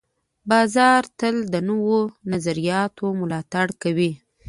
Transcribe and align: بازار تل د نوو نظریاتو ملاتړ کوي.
بازار 0.49 1.03
تل 1.19 1.35
د 1.53 1.55
نوو 1.69 1.99
نظریاتو 2.31 3.05
ملاتړ 3.19 3.67
کوي. 3.81 4.11